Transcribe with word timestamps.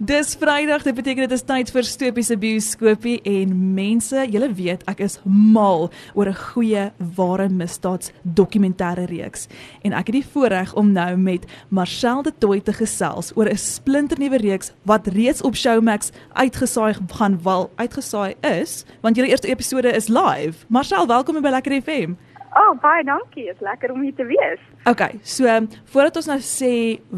Dis 0.00 0.32
Vrydag, 0.34 0.80
dit 0.82 0.94
beteken 0.96 1.26
dit 1.28 1.32
is 1.36 1.42
tyd 1.44 1.68
vir 1.74 1.84
Stoopie 1.84 2.22
se 2.24 2.32
bioskoopie 2.40 3.18
en 3.28 3.50
mense, 3.76 4.22
julle 4.32 4.46
weet 4.56 4.86
ek 4.88 5.02
is 5.04 5.18
mal 5.28 5.90
oor 6.16 6.30
'n 6.30 6.40
goeie 6.40 6.84
ware 7.18 7.48
misdaads 7.52 8.08
dokumentêre 8.24 9.04
reeks. 9.12 9.46
En 9.84 9.92
ek 9.92 10.06
het 10.06 10.16
die 10.16 10.30
voorreg 10.32 10.72
om 10.74 10.92
nou 10.92 11.16
met 11.16 11.44
Marcel 11.68 12.22
de 12.22 12.32
Tooi 12.38 12.62
te 12.62 12.72
gesels 12.72 13.36
oor 13.36 13.50
'n 13.50 13.56
splinternuwe 13.56 14.38
reeks 14.38 14.72
wat 14.84 15.06
reeds 15.06 15.42
op 15.42 15.54
Showmax 15.54 16.12
uitgesaai 16.32 16.94
gaan 17.06 17.38
wel 17.42 17.70
uitgesaai 17.76 18.34
is, 18.40 18.84
want 19.02 19.16
julle 19.16 19.28
eerste 19.28 19.48
episode 19.48 19.92
is 19.92 20.08
live. 20.08 20.64
Marcel, 20.68 21.06
welkom 21.06 21.42
by 21.42 21.50
Lekker 21.50 21.82
FM. 21.82 22.29
Oh, 22.56 22.72
baie 22.82 23.04
dankie. 23.06 23.44
Dit 23.46 23.60
is 23.60 23.62
lekker 23.62 23.92
om 23.94 24.02
hier 24.02 24.14
te 24.14 24.24
wees. 24.26 24.62
Okay, 24.90 25.20
so 25.22 25.46
voordat 25.92 26.16
ons 26.18 26.30
nou 26.32 26.38
sê 26.42 26.72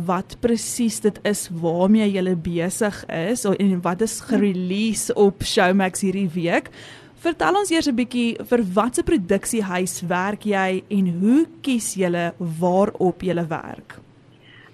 wat 0.08 0.36
presies 0.44 1.00
dit 1.00 1.20
is 1.28 1.46
waarmee 1.62 2.10
jy 2.10 2.34
besig 2.36 2.98
is 3.08 3.46
en 3.48 3.78
wat 3.86 4.04
is 4.04 4.18
gerelease 4.28 5.14
op 5.14 5.40
Showmax 5.40 6.04
hierdie 6.04 6.28
week, 6.34 6.68
vertel 7.24 7.56
ons 7.56 7.70
eers 7.72 7.88
'n 7.88 7.96
bietjie 7.96 8.36
vir 8.50 8.60
watse 8.74 9.02
produksiehuis 9.02 10.02
werk 10.08 10.44
jy 10.44 10.82
en 10.90 11.06
hoe 11.20 11.46
kies 11.62 11.94
jy 11.96 12.32
waarop 12.60 13.22
jy 13.22 13.34
werk? 13.48 13.96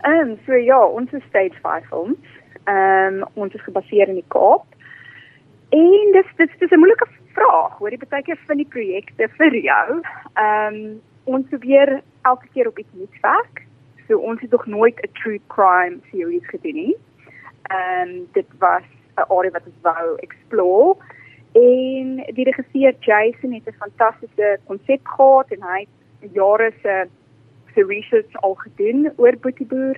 Ehm, 0.02 0.30
um, 0.30 0.38
so 0.46 0.54
ja, 0.54 0.80
ons 0.86 1.12
is 1.12 1.22
Stage 1.28 1.58
5 1.62 1.88
Films. 1.88 2.26
Ehm, 2.64 3.22
um, 3.22 3.28
ons 3.34 3.54
is 3.54 3.62
gebaseer 3.62 4.08
in 4.08 4.14
die 4.14 4.28
Kaap. 4.28 4.64
En 5.70 6.12
dis 6.12 6.26
dis 6.36 6.58
dis 6.58 6.70
'n 6.70 6.78
moeilike 6.78 7.06
vraag, 7.38 7.78
hoor 7.78 7.94
jy 7.94 8.00
baie 8.08 8.24
keer 8.26 8.40
van 8.46 8.60
die 8.60 8.68
projekte 8.74 9.28
vir 9.38 9.60
jou. 9.62 10.00
Ehm 10.34 10.80
um, 10.80 10.98
ons 11.28 11.48
probeer 11.50 11.98
elke 12.24 12.46
keer 12.54 12.70
op 12.70 12.78
iets 12.80 12.94
nuuts 12.96 13.20
werk. 13.20 13.60
So 14.08 14.16
ons 14.24 14.40
het 14.40 14.50
nog 14.50 14.64
nooit 14.66 14.96
'n 15.04 15.12
true 15.20 15.40
crime 15.54 15.98
series 16.10 16.46
gedoen 16.48 16.74
nie. 16.74 16.96
Ehm 17.70 18.08
um, 18.08 18.28
dit 18.32 18.48
was 18.58 18.86
'n 19.16 19.28
area 19.28 19.50
wat 19.50 19.66
ons 19.66 19.82
wou 19.82 20.16
explore. 20.26 20.96
En 21.52 22.24
die 22.34 22.44
regisseur 22.44 22.94
Jason 23.00 23.52
het 23.52 23.66
'n 23.66 23.82
fantastiese 23.84 24.58
konsep 24.66 25.06
gehad 25.06 25.50
en 25.50 25.62
hy 25.62 25.86
het 26.20 26.32
jare 26.32 26.72
se 26.82 27.08
se 27.74 27.84
research 27.84 28.34
al 28.42 28.54
gedoen 28.54 29.12
oor 29.16 29.36
Boetieboer. 29.40 29.96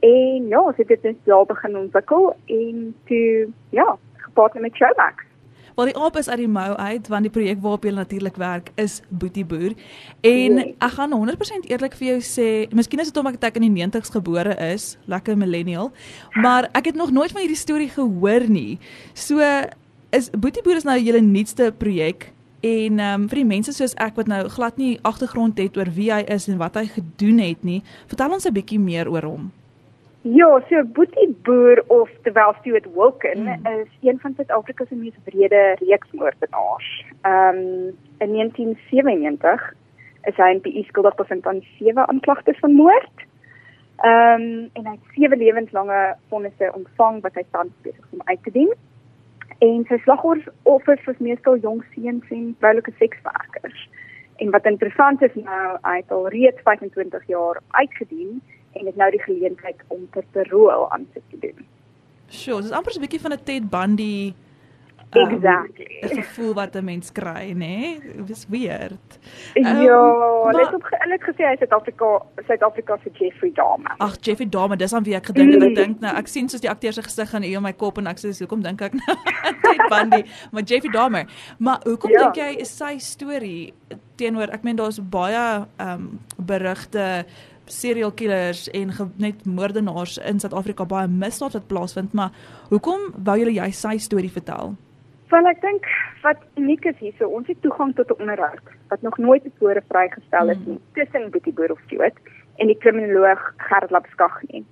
En 0.00 0.48
ja, 0.48 0.60
ons 0.60 0.76
het 0.76 0.88
dit 0.88 1.02
net 1.02 1.16
daar 1.24 1.46
begin 1.46 1.76
ontwikkel 1.76 2.36
en 2.46 2.94
toe 3.04 3.48
ja, 3.70 3.96
gepaard 4.16 4.54
met 4.54 4.74
Showmax. 4.74 5.33
Wel 5.74 5.90
die 5.90 5.96
aap 5.98 6.14
is 6.16 6.28
uit 6.28 6.38
die 6.38 6.50
mou 6.50 6.68
uit 6.78 7.08
want 7.10 7.26
die 7.26 7.32
projek 7.34 7.58
waarop 7.62 7.86
jy 7.86 7.92
natuurlik 7.96 8.36
werk 8.38 8.70
is 8.78 9.00
Boetie 9.08 9.42
Boer. 9.44 9.72
En 10.22 10.60
ek 10.62 10.92
gaan 10.94 11.14
100% 11.16 11.66
eerlik 11.66 11.96
vir 11.98 12.12
jou 12.12 12.18
sê, 12.22 12.46
miskien 12.70 13.02
is 13.02 13.10
dit 13.10 13.18
omdat 13.18 13.42
ek 13.50 13.58
in 13.58 13.66
die 13.66 13.72
90's 13.82 14.14
gebore 14.14 14.54
is, 14.62 14.92
lekker 15.10 15.34
millennial, 15.38 15.90
maar 16.38 16.68
ek 16.78 16.92
het 16.92 17.00
nog 17.00 17.10
nooit 17.10 17.34
van 17.34 17.42
hierdie 17.42 17.58
storie 17.58 17.90
gehoor 17.90 18.46
nie. 18.46 18.78
So 19.18 19.42
is 20.14 20.30
Boetie 20.30 20.62
Boer 20.62 20.78
is 20.78 20.86
nou 20.86 20.94
julle 21.00 21.24
nuutste 21.26 21.72
projek 21.74 22.30
en 22.62 23.02
ehm 23.02 23.24
um, 23.24 23.26
vir 23.28 23.42
die 23.42 23.48
mense 23.50 23.74
soos 23.74 23.98
ek 23.98 24.14
wat 24.16 24.30
nou 24.30 24.44
glad 24.54 24.78
nie 24.78 24.94
agtergrond 25.02 25.58
het 25.58 25.74
oor 25.76 25.90
wie 25.98 26.12
hy 26.14 26.22
is 26.30 26.46
en 26.48 26.62
wat 26.62 26.78
hy 26.78 26.86
gedoen 26.94 27.42
het 27.42 27.66
nie, 27.66 27.82
vertel 28.06 28.38
ons 28.38 28.46
'n 28.46 28.54
bietjie 28.54 28.78
meer 28.78 29.10
oor 29.10 29.26
hom. 29.26 29.50
Ja, 30.26 30.60
so 30.68 30.82
Boetie 30.84 31.36
Boer 31.42 31.84
of 31.88 32.08
terwyl 32.22 32.54
Stuart 32.60 32.86
Wilken 32.94 33.42
mm. 33.42 33.66
is 33.66 33.88
een 34.00 34.20
van 34.20 34.32
Suid-Afrika 34.36 34.84
se 34.84 34.94
mees 34.94 35.12
wrede 35.24 35.76
reeksmoordenaars. 35.80 37.04
Ehm 37.20 37.56
um, 37.56 37.98
in 38.18 38.32
1997 38.32 39.74
is 40.22 40.36
hy 40.36 40.48
in 40.54 40.60
PE 40.60 40.84
skuldig 40.86 41.14
bevind 41.14 41.46
aan 41.46 41.60
sewe 41.76 42.06
aanklagtes 42.06 42.58
van 42.58 42.72
moord. 42.72 43.26
Ehm 43.96 44.40
um, 44.40 44.70
en 44.72 44.86
hy 44.86 44.94
het 44.94 45.12
sewe 45.12 45.36
lewenslange 45.36 46.16
vonnisse 46.32 46.72
ontvang 46.72 47.20
wat 47.20 47.36
hy 47.36 47.44
tans 47.50 47.76
besig 47.82 48.00
is 48.08 48.16
om 48.16 48.24
uit 48.24 48.42
te 48.48 48.56
dien. 48.56 48.72
En 49.58 49.84
sy 49.92 50.00
slagoffers 50.06 51.04
was 51.04 51.20
meestal 51.28 51.60
jong 51.60 51.84
seuns 51.92 52.32
en 52.32 52.56
vroulike 52.64 52.96
sekswerkers. 52.96 53.88
En 54.40 54.56
wat 54.56 54.72
interessant 54.72 55.22
is 55.22 55.36
nou, 55.36 55.76
hy 55.82 55.96
het 56.00 56.10
al 56.10 56.28
reeds 56.32 56.64
25 56.64 57.28
jaar 57.36 57.60
uitgedien 57.76 58.40
en 58.74 58.86
het 58.86 58.96
nou 58.96 59.10
die 59.10 59.22
geleentheid 59.22 59.84
om 59.88 60.08
ter 60.10 60.24
parol 60.32 60.90
aan 60.90 61.06
te 61.12 61.38
doen. 61.38 61.66
Sjoe, 62.28 62.62
dis 62.62 62.70
amper 62.70 62.92
so 62.92 62.98
'n 62.98 63.06
bietjie 63.06 63.20
van 63.20 63.32
'n 63.32 63.44
Ted 63.44 63.70
Bundy 63.70 64.34
um, 65.16 65.30
Exactly. 65.30 65.98
Dis 66.00 66.10
'n 66.18 66.22
gevoel 66.22 66.54
wat 66.54 66.74
'n 66.74 66.84
mens 66.84 67.12
kry, 67.12 67.52
nê? 67.52 67.54
Nee? 67.54 68.00
Dis 68.26 68.46
weird. 68.48 69.18
Um, 69.54 69.64
ja, 69.64 70.00
hulle 70.46 70.64
het 70.64 70.74
op 70.74 70.86
hulle 70.90 71.12
het 71.12 71.22
gesê 71.22 71.42
hy 71.46 71.52
is 71.52 71.58
Suid-Afrika, 71.58 72.22
Suid-Afrika 72.46 72.98
se 73.02 73.10
Jeffrey 73.12 73.50
Dahmer. 73.54 73.94
Ag, 73.98 74.16
Jeffrey 74.20 74.48
Dahmer, 74.48 74.76
dis 74.76 74.92
aan 74.92 75.02
wie 75.02 75.14
ek 75.14 75.26
gedink 75.26 75.52
het. 75.52 75.60
Mm. 75.60 75.68
Ek 75.68 75.74
dink 75.74 76.00
nou, 76.00 76.16
ek 76.16 76.26
sien 76.26 76.48
soos 76.48 76.60
die 76.60 76.70
akteur 76.70 76.92
se 76.92 77.02
gesig 77.02 77.30
gaan 77.30 77.42
hier 77.42 77.56
in 77.56 77.62
my 77.62 77.72
kop 77.72 77.98
en 77.98 78.06
ek 78.06 78.18
sê 78.18 78.34
hoekom 78.38 78.62
dink 78.62 78.80
ek 78.80 78.92
nou 78.92 79.16
Ted 79.64 79.88
Bundy, 79.88 80.24
maar 80.50 80.62
Jeffrey 80.62 80.92
Dahmer. 80.92 81.26
Maar 81.58 81.80
hoekom 81.84 82.10
ja. 82.10 82.18
dink 82.18 82.36
jy 82.36 82.60
is 82.60 82.76
sy 82.76 82.98
storie 82.98 83.74
teenoor 84.16 84.50
ek 84.54 84.62
meen 84.62 84.76
daar's 84.76 85.00
baie 85.00 85.66
ehm 85.76 85.90
um, 85.90 86.20
berigte 86.38 87.24
serial 87.66 88.12
killers 88.12 88.68
en 88.70 88.92
net 89.16 89.44
moordenaars 89.46 90.18
in 90.18 90.40
Suid-Afrika 90.40 90.84
baie 90.84 91.08
misdaad 91.08 91.56
wat 91.58 91.68
plaasvind, 91.68 92.12
maar 92.12 92.30
hoekom 92.70 93.10
wou 93.24 93.36
julle 93.38 93.54
jy 93.56 93.70
sy 93.72 93.96
storie 93.98 94.32
vertel? 94.32 94.74
Want 95.32 95.48
ek 95.50 95.60
dink 95.64 95.88
wat 96.22 96.42
uniek 96.60 96.84
is 96.86 96.98
hier, 97.00 97.14
so 97.18 97.28
ons 97.28 97.48
het 97.50 97.60
toegang 97.62 97.94
tot 97.96 98.10
'n 98.10 98.20
onderhoud 98.22 98.74
wat 98.90 99.02
nog 99.02 99.18
nooit 99.18 99.42
tevore 99.42 99.82
vrygestel 99.88 100.50
is 100.50 100.58
mm. 100.66 100.78
tussen 100.94 101.30
Boetie 101.30 101.52
Boer 101.52 101.72
of 101.72 101.80
Stuart 101.86 102.18
en 102.56 102.66
die 102.66 102.78
kriminoloog 102.78 103.54
Gerard 103.56 103.90
Lapskag 103.90 104.42
nie. 104.52 104.64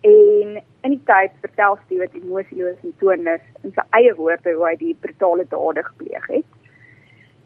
En 0.00 0.62
in 0.86 0.90
die 0.94 1.02
tyd 1.04 1.32
vertel 1.40 1.78
Stuart 1.84 2.14
emosieloos 2.14 2.78
en 2.82 2.94
toonus 3.00 3.42
in 3.62 3.72
sy 3.72 3.84
eie 3.98 4.14
woorde 4.14 4.52
hoe 4.52 4.68
hy 4.68 4.76
die 4.76 4.94
brutale 5.00 5.46
dade 5.48 5.82
gepleeg 5.82 6.26
het. 6.26 6.46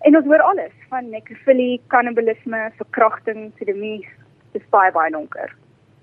En 0.00 0.16
ons 0.16 0.26
hoor 0.26 0.42
alles 0.42 0.72
van 0.88 1.10
necrophilie, 1.12 1.80
kannibalisme, 1.92 2.70
verkrachting, 2.76 3.52
sodomie, 3.58 4.08
dis 4.52 4.68
baie 4.70 4.92
baie 4.92 5.10
donker. 5.10 5.56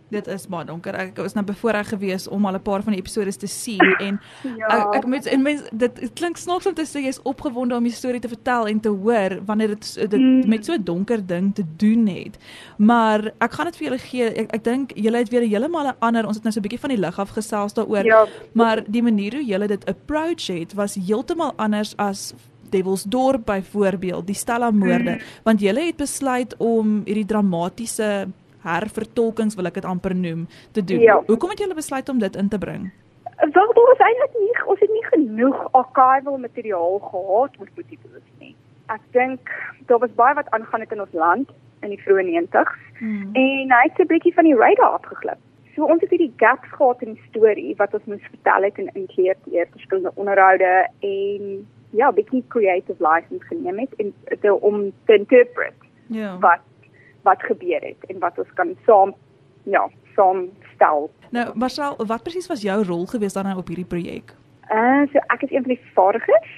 Dit 0.07 0.27
is 0.31 0.45
baie 0.47 0.63
donker. 0.65 0.95
Ek 0.95 1.17
was 1.19 1.35
nou 1.35 1.43
bevoorreg 1.47 1.89
geweest 1.91 2.29
om 2.31 2.45
al 2.47 2.55
'n 2.55 2.61
paar 2.63 2.83
van 2.83 2.93
die 2.95 3.01
episode 3.01 3.35
te 3.35 3.47
sien 3.47 3.95
en 4.07 4.19
ja. 4.55 4.67
ek, 4.67 4.95
ek 4.95 5.05
moet 5.05 5.25
en 5.25 5.41
mens 5.41 5.61
dit 5.71 5.99
klink 6.13 6.37
snaaks 6.37 6.65
om 6.65 6.73
te 6.73 6.85
sê 6.87 7.03
jy's 7.03 7.19
opgewonde 7.23 7.75
om 7.75 7.83
die 7.83 7.91
storie 7.91 8.19
te 8.19 8.31
vertel 8.31 8.67
en 8.67 8.79
te 8.79 8.89
hoor 8.89 9.39
wanneer 9.45 9.67
dit 9.67 10.09
dit 10.09 10.19
mm. 10.19 10.47
met 10.47 10.65
so 10.65 10.73
'n 10.73 10.83
donker 10.83 11.25
ding 11.25 11.55
te 11.55 11.63
doen 11.77 12.07
het. 12.07 12.37
Maar 12.77 13.31
ek 13.37 13.51
gaan 13.51 13.65
dit 13.65 13.77
vir 13.77 13.87
julle 13.87 13.99
gee. 13.99 14.23
Ek, 14.23 14.51
ek 14.51 14.63
dink 14.63 14.91
julle 14.95 15.17
het 15.17 15.29
weer 15.29 15.41
heeltemal 15.41 15.87
'n 15.87 15.99
ander 15.99 16.25
ons 16.25 16.35
het 16.35 16.43
nou 16.43 16.53
so 16.53 16.59
'n 16.59 16.63
bietjie 16.63 16.79
van 16.79 16.89
die 16.89 17.03
lig 17.03 17.19
af 17.19 17.29
gesels 17.29 17.73
daaroor. 17.73 18.05
Ja. 18.05 18.25
Maar 18.53 18.83
die 18.87 19.03
manier 19.03 19.33
hoe 19.33 19.45
julle 19.45 19.67
dit 19.67 19.85
approach 19.85 20.47
het 20.47 20.73
was 20.73 20.95
heeltemal 20.95 21.53
anders 21.57 21.97
as 21.97 22.33
Devil's 22.71 23.03
Dorp 23.03 23.45
byvoorbeeld, 23.45 24.27
die 24.27 24.35
Stella 24.35 24.71
moorde, 24.71 25.17
mm. 25.17 25.41
want 25.43 25.61
jy 25.61 25.73
het 25.73 25.97
besluit 25.97 26.55
om 26.57 27.01
hierdie 27.05 27.25
dramatiese 27.25 28.27
hervertolkings 28.67 29.55
wil 29.55 29.69
ek 29.69 29.79
dit 29.79 29.85
amper 29.85 30.15
noem 30.15 30.47
te 30.71 30.83
doen. 30.83 30.99
Ja. 30.99 31.21
Hoekom 31.27 31.49
het 31.49 31.59
jy 31.59 31.73
besluit 31.73 32.09
om 32.09 32.19
dit 32.19 32.35
in 32.35 32.49
te 32.49 32.57
bring? 32.57 32.91
Wel, 33.37 33.73
daar 33.73 33.89
was 33.93 34.01
eintlik 34.01 34.33
nie 34.39 34.47
ons 34.67 34.79
het 34.79 34.89
nie 34.91 35.05
genoeg 35.05 35.57
archival 35.71 36.37
materiaal 36.37 36.99
gehad 36.99 37.59
oor 37.59 37.69
Boetiepoes 37.75 38.25
nie. 38.39 38.55
Ek 38.93 39.03
dink 39.15 39.51
daar 39.89 40.01
was 40.03 40.13
baie 40.19 40.35
wat 40.35 40.49
aangaan 40.55 40.83
het 40.83 40.91
in 40.91 41.03
ons 41.03 41.13
land 41.13 41.51
in 41.85 41.93
die 41.93 42.01
vroeë 42.03 42.25
90s 42.27 42.77
mm. 42.99 43.29
en 43.33 43.73
hy 43.75 43.83
het 43.85 43.99
'n 44.01 44.11
bietjie 44.11 44.33
van 44.33 44.49
die 44.49 44.57
radar 44.57 44.97
afgeglip. 44.99 45.39
So 45.75 45.85
ons 45.85 46.01
het 46.01 46.09
hierdie 46.09 46.33
gaps 46.41 46.69
gehad 46.73 47.01
in 47.01 47.13
die 47.13 47.27
storie 47.29 47.75
wat 47.77 47.93
ons 47.93 48.05
moes 48.05 48.29
vertel 48.33 48.63
het 48.63 48.77
en 48.77 48.93
inkleer 48.93 49.35
deur 49.45 49.67
verskillende 49.71 50.11
onderhoude 50.15 50.87
en 50.99 51.67
ja, 51.95 52.11
bietjie 52.11 52.43
creative 52.47 52.97
license 53.03 53.45
geneem 53.47 53.79
het 53.79 53.93
en 54.01 54.13
te, 54.41 54.53
om 54.53 54.91
te 55.05 55.17
interpret 55.17 55.75
ja. 56.07 56.37
wat 56.39 56.63
wat 57.27 57.41
gebeur 57.43 57.81
het 57.83 58.03
en 58.07 58.19
wat 58.19 58.37
ons 58.39 58.51
kan 58.55 58.75
saam 58.85 59.13
ja, 59.63 59.89
saam 60.15 60.45
stel. 60.75 61.09
Nou, 61.35 61.51
Marcel, 61.59 61.97
wat 62.07 62.23
presies 62.23 62.47
was 62.47 62.61
jou 62.63 62.83
rol 62.83 63.05
gewees 63.05 63.33
dan 63.35 63.49
op 63.57 63.67
hierdie 63.67 63.87
projek? 63.87 64.31
Uh, 64.71 65.03
so 65.11 65.19
ek 65.33 65.43
is 65.47 65.51
een 65.51 65.65
van 65.65 65.73
die 65.73 65.91
vaardigers 65.95 66.53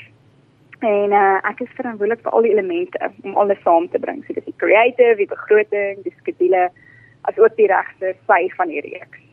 en 0.86 1.12
uh, 1.12 1.40
ek 1.50 1.64
is 1.66 1.74
verantwoordelik 1.78 2.22
vir 2.26 2.36
al 2.38 2.46
die 2.46 2.54
elemente 2.54 3.10
om 3.24 3.36
alles 3.38 3.62
saam 3.66 3.90
te 3.90 4.00
bring. 4.00 4.22
So 4.26 4.38
dis 4.38 4.46
die 4.46 4.60
creative, 4.62 5.18
die 5.18 5.30
begroting, 5.30 6.04
die 6.06 6.14
skedule, 6.20 6.70
asook 7.30 7.58
die 7.58 7.68
regte 7.72 8.14
sy 8.30 8.46
van 8.56 8.72
die 8.72 8.84
reeks. 8.86 9.26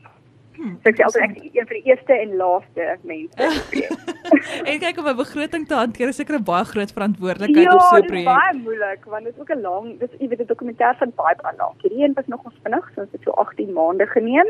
So 0.56 0.90
ek 0.90 0.96
sê 0.98 1.04
altyd 1.06 1.24
ek 1.26 1.36
is 1.36 1.56
een 1.56 1.68
van 1.68 1.76
die 1.76 1.90
eerste 1.90 2.16
en 2.16 2.36
laaste 2.40 2.86
mense. 3.10 3.48
en 4.70 4.80
kyk 4.82 5.00
om 5.02 5.08
'n 5.12 5.16
begroting 5.16 5.66
te 5.68 5.74
hanteer 5.74 6.12
is 6.12 6.16
seker 6.16 6.38
'n 6.38 6.44
baie 6.44 6.64
groot 6.64 6.92
verantwoordelikheid 6.98 7.68
ja, 7.68 7.74
op 7.74 7.80
so 7.80 7.96
'n 7.96 8.06
projek. 8.06 8.28
Ja, 8.28 8.36
baie 8.36 8.62
moeilik 8.62 9.04
want 9.04 9.24
dit 9.24 9.34
is 9.34 9.40
ook 9.40 9.52
'n 9.56 9.60
lang, 9.60 9.98
dis 10.00 10.16
jy 10.18 10.28
weet 10.28 10.40
'n 10.40 10.52
dokumentêr 10.52 10.96
van 11.02 11.12
baie 11.14 11.36
baie 11.42 11.56
lank. 11.56 11.82
Hierdie 11.82 12.04
een 12.04 12.14
was 12.14 12.26
nog 12.26 12.44
ons 12.44 12.58
vinnig, 12.62 12.90
so 12.94 13.00
dit 13.00 13.12
het 13.12 13.22
so 13.22 13.30
18 13.30 13.72
maande 13.72 14.06
geneem. 14.06 14.48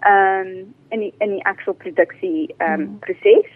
Ehm 0.00 0.46
um, 0.46 0.74
in 0.88 1.00
die 1.00 1.14
in 1.18 1.30
die 1.30 1.44
actual 1.44 1.74
produksie 1.74 2.54
ehm 2.58 2.80
um, 2.80 2.98
proses 2.98 3.50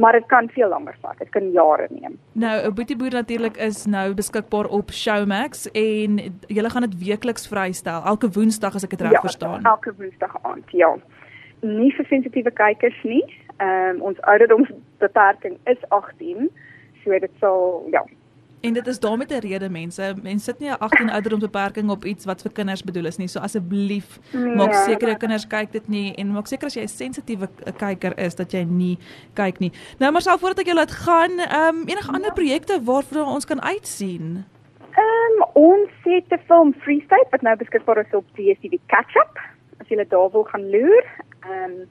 maar 0.00 0.12
dit 0.12 0.26
kan 0.26 0.48
veel 0.48 0.68
langer 0.68 0.96
vat. 1.00 1.18
Dit 1.18 1.28
kan 1.28 1.50
jare 1.50 1.86
neem. 1.90 2.18
Nou, 2.32 2.72
Boetie 2.72 2.96
Boer 2.96 3.10
natuurlik 3.10 3.56
is 3.56 3.84
nou 3.86 4.14
beskikbaar 4.14 4.66
op 4.66 4.90
Showmax 4.90 5.66
en 5.70 6.18
jy 6.46 6.68
gaan 6.70 6.86
dit 6.88 6.98
weekliks 7.04 7.48
vrystel 7.48 8.04
elke 8.04 8.30
Woensdag 8.30 8.74
as 8.74 8.86
ek 8.86 8.96
dit 8.96 9.00
reg 9.00 9.18
ja, 9.18 9.20
verstaan. 9.20 9.64
Elke 9.64 9.92
Woensdag 9.98 10.36
aand, 10.42 10.70
ja. 10.72 10.94
Nie 11.60 11.92
vir 11.96 12.06
sensitiewe 12.08 12.50
kykers 12.50 13.02
nie. 13.04 13.24
Ehm 13.58 13.96
um, 13.96 14.02
ons 14.02 14.20
ouderdomsbeperking 14.20 15.58
is 15.64 15.78
18. 15.88 16.50
So 17.04 17.18
dit 17.18 17.30
sal 17.40 17.86
ja. 17.92 18.04
En 18.60 18.72
dit 18.72 18.86
is 18.86 19.00
daarmee 19.00 19.26
te 19.26 19.40
rede 19.40 19.70
mense. 19.70 20.14
Mense 20.22 20.44
sit 20.44 20.58
nie 20.58 20.68
'n 20.68 20.78
18 20.78 21.10
ouderdomsbeperking 21.10 21.90
op 21.90 22.04
iets 22.04 22.24
wat 22.24 22.42
vir 22.42 22.52
kinders 22.52 22.84
bedoel 22.84 23.04
is 23.04 23.16
nie. 23.16 23.28
So 23.28 23.40
asseblief 23.40 24.18
nee, 24.32 24.54
maak 24.54 24.74
seker 24.74 25.08
jou 25.08 25.16
kinders 25.16 25.46
kyk 25.46 25.72
dit 25.72 25.88
nie 25.88 26.14
en 26.14 26.32
maak 26.32 26.46
seker 26.46 26.66
as 26.66 26.74
jy 26.74 26.82
'n 26.82 26.88
sensitiewe 26.88 27.48
kyker 27.76 28.18
is 28.18 28.34
dat 28.34 28.52
jy 28.52 28.64
nie 28.64 28.98
kyk 29.34 29.58
nie. 29.58 29.72
Nou 29.98 30.12
maar 30.12 30.22
self 30.22 30.40
voordat 30.40 30.58
ek 30.58 30.66
jou 30.66 30.76
laat 30.76 30.90
gaan, 30.90 31.38
ehm 31.38 31.76
um, 31.76 31.88
enige 31.88 32.12
ander 32.12 32.32
projekte 32.32 32.80
waarvoor 32.84 33.24
ons 33.24 33.44
kan 33.44 33.62
uitsien? 33.62 34.44
Ehm 34.92 35.40
um, 35.40 35.48
ons 35.52 35.90
het 36.04 36.28
'n 36.32 36.44
film 36.46 36.74
Free 36.74 37.00
State 37.00 37.30
wat 37.30 37.42
nou 37.42 37.56
beskikbaar 37.56 37.98
is 37.98 38.14
op 38.14 38.24
DStv 38.34 38.76
Catch 38.86 39.16
Up. 39.16 39.38
As 39.80 39.88
jy 39.88 40.04
daar 40.08 40.30
wil 40.30 40.44
gaan 40.44 40.70
loer. 40.70 41.04
Ehm 41.40 41.70
um, 41.70 41.88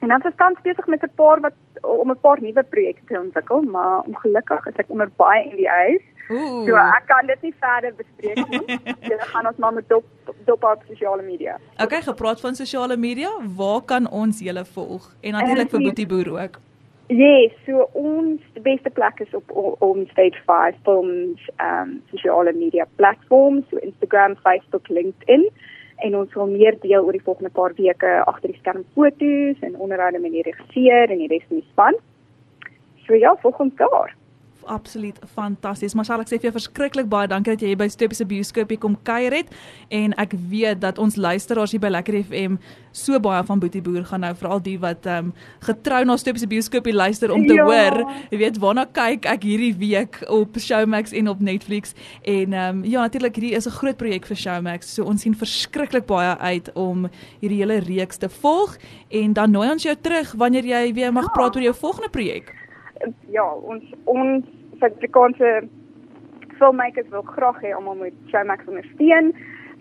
en 0.00 0.08
dan 0.08 0.22
is 0.24 0.32
tans 0.36 0.60
besig 0.62 0.86
met 0.86 1.02
'n 1.02 1.14
paar 1.14 1.40
wat 1.40 1.52
om 1.80 2.10
'n 2.10 2.20
paar 2.20 2.40
nuwe 2.40 2.62
projekte 2.62 3.04
te 3.06 3.20
ontwikkel, 3.20 3.62
maar 3.62 4.00
ongelukkig 4.00 4.66
is 4.66 4.76
ek 4.76 4.88
onder 4.88 5.10
baie 5.16 5.52
NDA's. 5.52 6.02
Ooh. 6.28 6.66
So 6.66 6.74
ek 6.74 7.04
kan 7.06 7.26
dit 7.26 7.42
nie 7.42 7.54
verder 7.58 7.94
bespreek 7.96 8.48
nie. 8.48 8.78
Jy 9.10 9.18
gaan 9.18 9.46
ons 9.46 9.56
maar 9.56 9.72
met 9.72 9.88
dop 9.88 10.04
dop 10.44 10.64
op 10.64 10.82
sosiale 10.86 11.22
media. 11.22 11.58
Okay, 11.82 12.02
gepraat 12.02 12.40
van 12.40 12.54
sosiale 12.54 12.96
media, 12.96 13.30
waar 13.56 13.82
kan 13.82 14.10
ons 14.10 14.38
julle 14.38 14.64
volg? 14.64 15.14
En 15.20 15.32
natuurlik 15.32 15.70
vir 15.70 15.82
Boetie 15.82 16.06
Boer 16.06 16.30
ook. 16.42 16.58
Yes, 17.06 17.52
so 17.66 17.88
ons 17.92 18.40
beste 18.62 18.90
plek 18.90 19.20
is 19.20 19.34
op 19.34 19.50
on 19.78 20.06
Stage 20.10 20.38
5 20.46 20.74
films 20.82 21.50
um 21.58 22.02
sosiale 22.10 22.52
media 22.52 22.86
platforms, 22.96 23.64
so 23.70 23.76
Instagram, 23.76 24.36
Facebook, 24.36 24.88
LinkedIn 24.88 25.50
en 26.06 26.16
ons 26.16 26.32
sal 26.32 26.46
meer 26.50 26.78
deel 26.82 27.04
oor 27.04 27.16
die 27.16 27.24
volgende 27.24 27.50
paar 27.50 27.74
weke 27.78 28.14
agter 28.26 28.52
die 28.52 28.60
skerm 28.60 28.84
foto's 28.94 29.66
en 29.66 29.76
onderhoude 29.76 30.22
met 30.22 30.32
die 30.32 30.46
regisseur 30.46 31.10
en 31.10 31.18
die 31.18 31.30
res 31.32 31.44
van 31.48 31.60
die 31.60 31.68
span. 31.72 32.00
So 33.06 33.14
ja, 33.18 33.34
volgende 33.42 33.88
jaar 33.90 34.16
absoluut 34.66 35.18
fantasties. 35.34 35.94
Marcel, 35.94 36.22
ek 36.22 36.30
sê 36.30 36.38
vir 36.38 36.50
jou 36.50 36.56
verskriklik 36.58 37.08
baie 37.10 37.28
dankie 37.30 37.54
dat 37.54 37.62
jy 37.64 37.72
hier 37.72 37.80
by 37.80 37.88
Stopie 37.92 38.18
se 38.18 38.26
bioskoop 38.28 38.72
kom 38.80 38.96
kuier 39.06 39.34
het 39.34 39.50
en 39.94 40.14
ek 40.20 40.34
weet 40.50 40.80
dat 40.82 40.98
ons 41.02 41.16
luisteraars 41.16 41.74
hier 41.74 41.82
by 41.82 41.90
Lekker 41.90 42.20
FM 42.22 42.58
so 42.96 43.18
baie 43.22 43.42
van 43.46 43.60
Boetie 43.62 43.82
Boer 43.82 44.04
gaan 44.06 44.24
nou 44.24 44.32
veral 44.38 44.62
die 44.64 44.76
wat 44.82 45.06
ehm 45.06 45.30
um, 45.30 45.32
getrou 45.66 46.02
na 46.04 46.16
Stopie 46.20 46.42
se 46.42 46.48
bioskoop 46.50 46.86
luister 46.90 47.32
om 47.32 47.46
te 47.46 47.56
ja. 47.56 47.64
hoor, 47.64 48.00
jy 48.30 48.40
weet 48.42 48.58
waarna 48.62 48.86
kyk 48.86 49.28
ek 49.30 49.46
hierdie 49.46 49.74
week 49.78 50.20
op 50.28 50.58
Showmax 50.58 51.14
en 51.16 51.28
op 51.32 51.40
Netflix 51.40 51.94
en 52.22 52.52
ehm 52.52 52.80
um, 52.80 52.84
ja, 52.84 53.04
natuurlik 53.06 53.36
hierdie 53.38 53.54
is 53.56 53.66
'n 53.66 53.78
groot 53.78 53.96
projek 53.96 54.26
vir 54.26 54.36
Showmax. 54.36 54.94
So 54.94 55.04
ons 55.04 55.22
sien 55.22 55.34
verskriklik 55.34 56.06
baie 56.06 56.38
uit 56.38 56.72
om 56.74 57.08
hierdie 57.40 57.60
hele 57.62 57.78
reeks 57.80 58.18
te 58.18 58.28
volg 58.28 58.76
en 59.08 59.32
dan 59.32 59.50
nooi 59.50 59.70
ons 59.70 59.82
jou 59.82 59.96
terug 60.00 60.32
wanneer 60.32 60.64
jy 60.64 60.94
weer 60.94 61.12
mag 61.12 61.24
ja. 61.24 61.30
praat 61.30 61.56
oor 61.56 61.62
jou 61.62 61.74
volgende 61.74 62.10
projek 62.10 62.54
ja, 63.30 63.46
ons 63.54 63.84
ons 64.04 64.44
Suid-Afrikaanse 64.80 65.68
filmmakers 66.58 67.08
wil 67.12 67.22
graag 67.22 67.60
hê 67.64 67.72
om 67.76 67.88
met 67.98 68.14
Showmax 68.32 68.68
ondersteun 68.68 69.32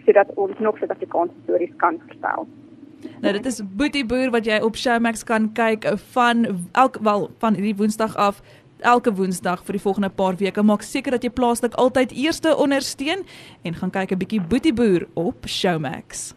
sodat 0.05 0.31
ons 0.35 0.59
nog 0.59 0.77
Suid-Afrikaanse 0.77 1.35
stories 1.43 1.75
kan 1.77 1.99
vertel. 2.07 2.47
Nou 3.23 3.33
dit 3.35 3.45
is 3.45 3.61
Boetie 3.63 4.05
Boer 4.05 4.31
wat 4.35 4.47
jy 4.47 4.59
op 4.63 4.75
Showmax 4.75 5.23
kan 5.23 5.51
kyk 5.55 5.85
van 6.15 6.47
elk 6.71 6.99
wel 7.03 7.29
van 7.39 7.55
hierdie 7.59 7.75
Woensdag 7.79 8.15
af 8.15 8.41
elke 8.79 9.13
Woensdag 9.13 9.63
vir 9.67 9.75
die 9.75 9.83
volgende 9.83 10.09
paar 10.09 10.37
weke. 10.39 10.63
Maak 10.63 10.83
seker 10.87 11.15
dat 11.15 11.23
jy 11.23 11.31
plaaslik 11.35 11.75
altyd 11.75 12.15
eerste 12.15 12.55
ondersteun 12.55 13.25
en 13.63 13.75
gaan 13.75 13.91
kyk 13.91 14.11
'n 14.11 14.19
bietjie 14.19 14.41
Boetie 14.41 14.73
Boer 14.73 15.07
op 15.13 15.47
Showmax. 15.47 16.33